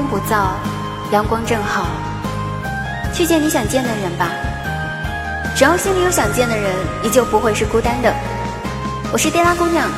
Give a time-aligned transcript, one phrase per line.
[0.00, 0.54] 风不燥，
[1.12, 1.86] 阳光正好，
[3.12, 4.30] 去见你想见的人吧。
[5.54, 8.10] 只要心里有想见的人，你就不会是孤单的。
[9.12, 9.90] 我是迪拉姑娘，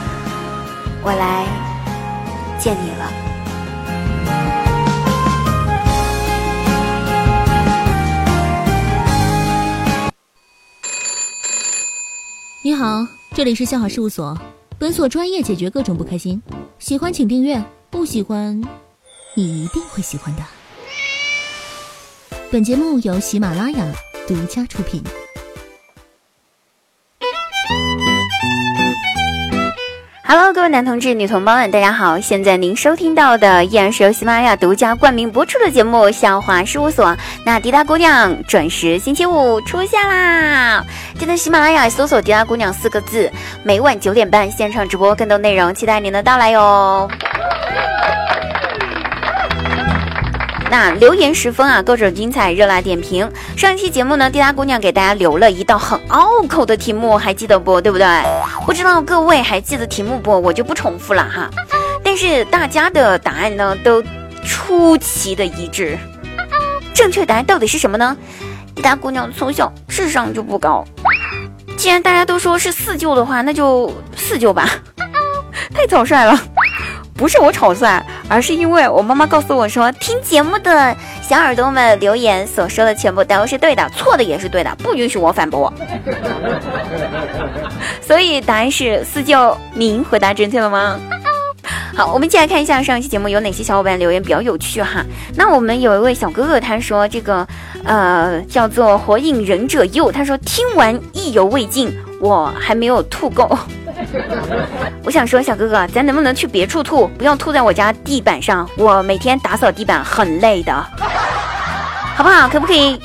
[1.04, 1.46] 我来
[2.58, 3.12] 见你了。
[12.64, 13.06] 你好，
[13.36, 14.36] 这里是笑好事务所，
[14.80, 16.42] 本所专业解决各种不开心。
[16.80, 18.60] 喜欢请订阅，不喜欢，
[19.34, 20.42] 你一定会喜欢的。
[22.50, 23.84] 本节目由喜马拉雅
[24.28, 25.02] 独家出品。
[30.24, 32.20] Hello，各位男同志、女同胞们，大家好！
[32.20, 37.06] 现在您收听到的依然是由喜马拉雅独家冠名播出的节目《笑话事务所》。
[37.44, 40.84] 那迪达姑娘准时星期五出现啦！
[41.18, 43.30] 记得喜马拉雅搜索“迪达姑娘”四个字，
[43.62, 47.08] 每晚九点半现场直播更多内容，期待您的到来哟。
[50.72, 53.30] 那留言十分啊，各种精彩，热辣点评。
[53.58, 57.78] 上一期节目呢，滴答姑娘给大家留了一道很拗口的题目，还记得不？
[57.78, 58.06] 对不对？
[58.64, 60.40] 不知道各位还记得题目不？
[60.40, 61.50] 我就不重复了哈。
[62.02, 64.02] 但是大家的答案呢，都
[64.46, 65.98] 出奇的一致。
[66.94, 68.16] 正确答案到底是什么呢？
[68.74, 70.82] 滴答姑娘从小智商就不高，
[71.76, 74.66] 既然大家都说是四舅的话，那就四舅吧。
[75.74, 76.40] 太草率了。
[77.14, 85.72] 不是我草率，而是因为我妈妈告诉我说，听节目的小耳朵们留言所说的全部都是对的，错的也是对的，不允许我反驳。
[88.00, 90.98] 所以答案是四舅，您回答正确了吗？
[91.94, 95.04] 好，我们一起来看一下上一期节目有哪些小伙伴留言比较有趣哈。
[95.36, 97.46] 那我们有一位小哥哥，他说这个
[97.84, 103.56] 呃叫做火影忍者佑，他说听完意犹未尽，我还没有吐够。
[105.04, 107.06] 我想说，小哥哥，咱能不能去别处吐？
[107.18, 110.72] 不要吐在我家地板上，我每天打扫地板很累的，
[112.16, 112.48] 好不好？
[112.48, 113.00] 可不可以？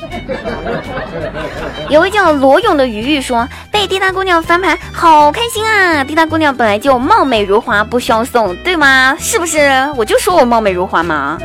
[1.88, 6.04] 有位叫罗勇的鱼鱼说，被滴答姑娘翻盘，好开心啊！
[6.04, 9.16] 滴答姑娘本来就貌美如花，不需要送，对吗？
[9.18, 9.58] 是不是？
[9.96, 11.38] 我就说我貌美如花嘛。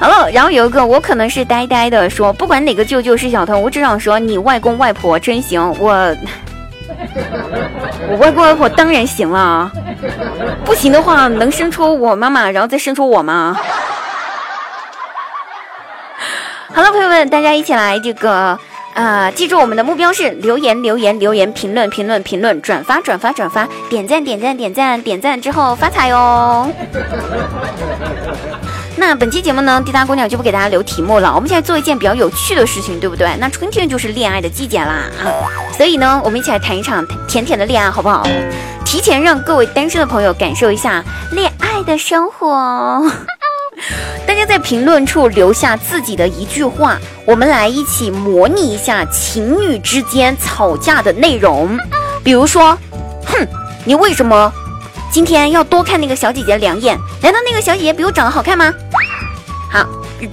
[0.00, 5.92] 好了，然后有一个我可能是呆呆的说，不管哪个舅舅是小偷，我只想说你外公外婆真行，我
[8.10, 9.70] 我外公外婆当然行了，
[10.64, 13.56] 不行的话能生出我妈妈，然后再生出我吗？
[16.74, 18.58] 好了，朋友们，大家一起来这个
[18.94, 26.68] 啊，记住我们的目标是留言留言留言评论评论评论转发转发转发点赞点赞点赞点赞之后发财哦。
[28.96, 31.34] 那本期节目呢，滴答姑娘就不给大家留题目了。
[31.34, 33.28] 我们现在做一件比较有趣的事情，对不对？
[33.40, 35.26] 那春天就是恋爱的季节啦啊，
[35.76, 38.24] 所以呢，我们一起来谈一场甜甜的恋爱，好不好？
[38.84, 43.10] 提前让各位单身的朋友感受一下恋爱的生活。
[44.26, 51.76] 大家在评论处留下自己的一句话，我们来一起模拟一下情侣之间吵架的内容。
[52.22, 52.78] 比如说，
[53.26, 53.46] 哼，
[53.84, 54.52] 你为什么？
[55.10, 58.72] 今天要多看那个小姐姐两眼，难道那个小姐姐比我长得好看吗？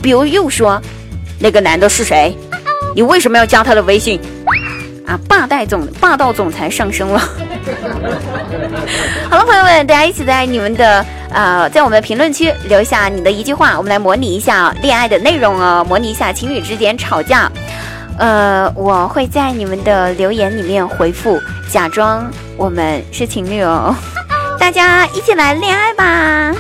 [0.02, 0.82] 比如又说，
[1.40, 2.36] 那个男的是谁？
[2.96, 4.20] 你为什么要加他的微信？
[5.08, 7.20] 啊，霸道总霸道总裁上升了。
[9.30, 17.52] 好了，朋友们，大家一起在你们的呃，在我们的评论区留下你的一句话，我们来模拟一下恋爱的内容哦，模拟一下情侣之间吵架。
[18.18, 23.96] 呃，我会在你们的留言里面回复，假装我们是情侣哦。
[24.60, 26.54] 大家一起来恋爱吧！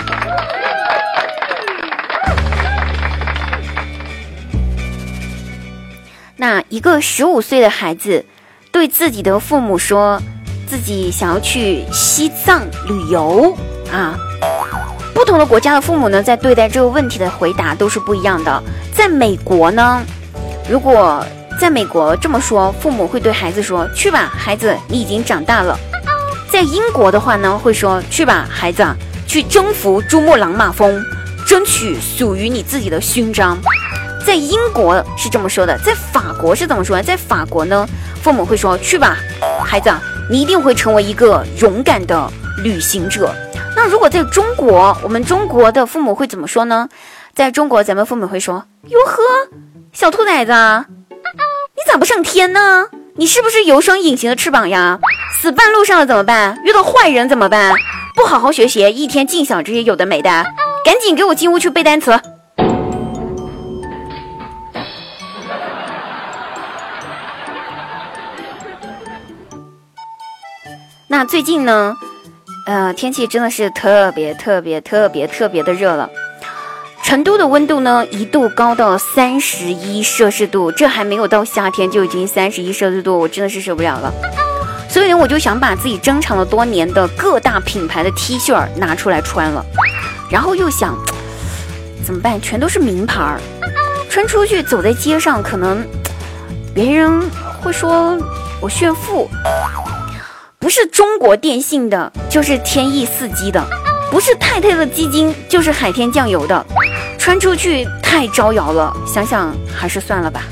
[6.42, 8.26] 那一个十五岁的孩子
[8.72, 10.20] 对自己的父母说，
[10.66, 13.56] 自己想要去西藏旅游
[13.94, 14.18] 啊。
[15.14, 18.64] 不同的国家的父母呢，在对待这个问题的回答都是不一样的。
[18.92, 20.02] 在美国呢，
[20.68, 21.24] 如果
[21.60, 25.78] 在美国这么说，父母会对孩子说：“去吧，孩子，你已经长大了。”
[26.50, 28.84] 在英国的话呢，会说去吧，孩子，
[29.28, 31.00] 去征服珠穆朗玛峰，
[31.46, 33.60] 争取属于你自己的勋章。
[34.26, 37.02] 在英国是这么说的，在法国是怎么说？
[37.02, 37.88] 在法国呢，
[38.22, 39.18] 父母会说去吧，
[39.66, 39.92] 孩子，
[40.30, 42.32] 你一定会成为一个勇敢的
[42.64, 43.34] 旅行者。
[43.76, 46.88] 那如果在中国，我们中国的父母会怎么说呢？
[47.34, 49.22] 在中国，咱们父母会说：哟呵，
[49.92, 50.52] 小兔崽子，
[51.10, 52.88] 你咋不上天呢？
[53.16, 55.00] 你是不是有双隐形的翅膀呀？
[55.42, 56.58] 死半路上了怎么办？
[56.64, 57.74] 遇到坏人怎么办？
[58.16, 60.30] 不好好学习，一天净想这些有的没的，
[60.86, 62.20] 赶紧给我进屋去背单词。
[71.12, 71.94] 那最近呢，
[72.66, 76.10] 呃，天气真的是特别特别特别特别的热了。
[77.04, 84.10] 成都的温度呢，一度高到三十一摄氏度，这还没有到夏天就已经三十一摄氏度，我真的是受不了了。
[84.88, 89.66] 所以呢，我就想把自己珍藏了多年的各大品牌的 T 恤拿出来穿了，
[90.30, 90.98] 然后又想
[92.06, 92.40] 怎么办？
[92.42, 93.42] 全都是名牌儿，
[94.10, 95.86] 穿出去走在街上，可能
[96.74, 97.22] 别人
[97.62, 98.18] 会说
[98.62, 99.30] 我炫富。
[100.62, 103.60] 不是中国电信的，就是天翼四 G 的；
[104.12, 106.64] 不是太太的基金，就是海天酱油的。
[107.18, 110.44] 穿出去太招摇了，想想还是算了吧。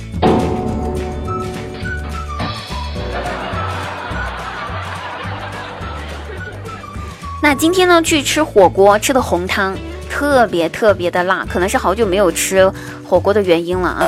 [7.39, 9.77] 那今天呢，去吃火锅，吃的红汤
[10.09, 12.69] 特别特别的辣，可能是好久没有吃
[13.07, 14.07] 火锅的原因了啊，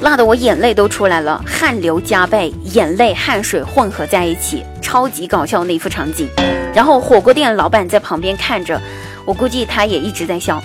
[0.00, 6.28] 辣得我眼泪都出来了，汗流浃背，眼泪汗水混合在一起，超级搞笑那一幅场景。
[6.72, 8.80] 然后火锅店老板在旁边看着，
[9.24, 10.62] 我估计他也一直在笑。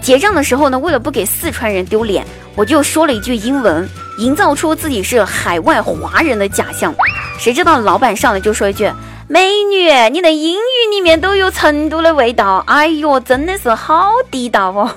[0.00, 2.24] 结账的时候呢，为了不给四川人丢脸，
[2.56, 3.86] 我就说了一句英文，
[4.18, 6.94] 营造出自己是海外华人的假象。
[7.38, 8.90] 谁知道老板上来就说一句。
[9.28, 14.90] 美女，你的英语里面都有成都的味道，哎呦，真的是好地道哦！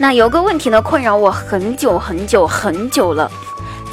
[0.00, 3.30] 那有个问题呢，困扰我很久很久很久了。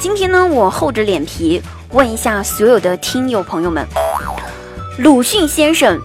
[0.00, 3.86] 今天呢，我厚着脸皮问一下所有的听友朋友们：
[4.96, 6.00] 鲁迅先生，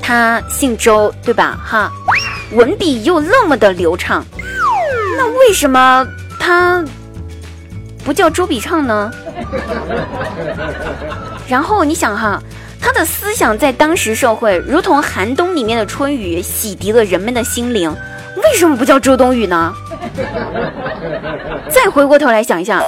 [0.00, 1.60] 他姓周对吧？
[1.62, 1.92] 哈，
[2.52, 4.24] 文笔又那么的流畅。
[5.18, 6.06] 那为什么
[6.40, 6.82] 他
[8.02, 9.12] 不叫周笔畅呢？
[11.46, 12.42] 然后你想哈，
[12.80, 17.94] 他的思想在当时社会如同寒冬里面的春雨，洗涤了人们的心灵。
[18.36, 19.72] 为什么不叫周冬雨呢？
[21.68, 22.82] 再回过头来想一下，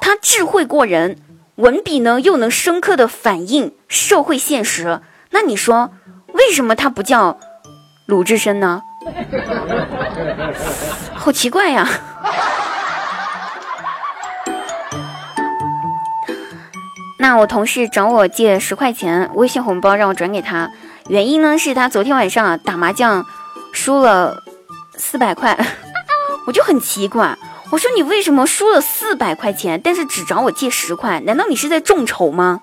[0.00, 1.16] 他智慧过人，
[1.56, 5.00] 文笔呢又能深刻的反映社会现实。
[5.30, 5.90] 那你说，
[6.32, 7.38] 为什么他不叫
[8.06, 8.82] 鲁智深呢？
[11.14, 11.88] 好奇怪呀！
[17.20, 20.70] 那我同事找我借十块钱微信红包，让我转给他。
[21.08, 23.24] 原因呢是他昨天晚上打麻将
[23.72, 24.42] 输了
[24.98, 25.58] 四百块，
[26.46, 27.34] 我就很奇怪，
[27.70, 31.20] 我说你为什么输了四百块钱，但是只找我借十块？
[31.20, 32.60] 难道你是在众筹吗？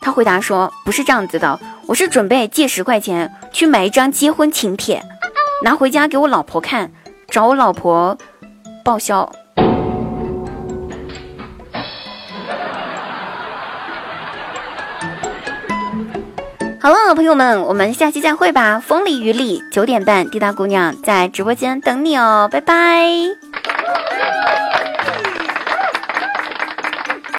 [0.00, 5.02] 他回答说不是这样子的，我是准备借十块钱去买一张结婚请帖。
[5.62, 6.90] 拿回家给我老婆看，
[7.28, 8.18] 找我老婆
[8.84, 9.30] 报销。
[16.84, 18.78] 好了，朋友们，我们下期再会吧！
[18.78, 23.08] 风里雨里，九点半，滴答姑娘在直播间等你哦，拜拜。